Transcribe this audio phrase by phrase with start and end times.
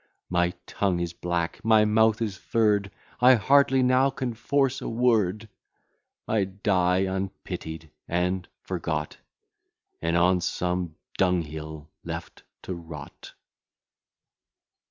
[0.31, 5.47] My tongue is black, my mouth is furr'd, I hardly now can force a word.
[6.27, 9.17] I die unpitied and forgot,
[10.01, 13.33] And on some dunghill left to rot.